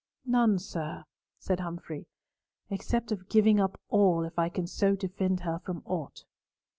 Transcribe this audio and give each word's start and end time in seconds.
"None, 0.25 0.57
sir," 0.57 1.03
said 1.37 1.59
Humfrey, 1.59 2.07
"except 2.71 3.11
of 3.11 3.29
giving 3.29 3.59
up 3.59 3.79
all 3.87 4.25
if 4.25 4.39
I 4.39 4.49
can 4.49 4.65
so 4.65 4.95
defend 4.95 5.41
her 5.41 5.59
from 5.59 5.83
aught." 5.85 6.23